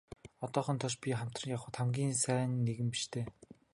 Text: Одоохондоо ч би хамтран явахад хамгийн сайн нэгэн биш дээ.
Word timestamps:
Одоохондоо 0.45 0.89
ч 0.93 0.95
би 1.01 1.09
хамтран 1.19 1.53
явахад 1.55 1.75
хамгийн 1.79 2.13
сайн 2.23 2.51
нэгэн 2.65 2.87
биш 2.93 3.03
дээ. 3.11 3.25